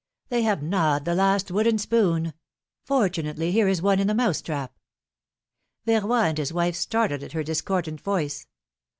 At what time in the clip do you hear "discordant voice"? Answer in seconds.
7.43-8.47